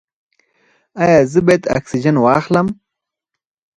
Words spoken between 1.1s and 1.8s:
زه باید